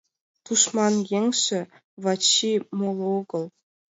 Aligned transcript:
Тушман 0.43 0.95
еҥже— 1.19 1.61
Вачи, 2.03 2.53
моло 2.77 3.05
огыл. 3.19 3.43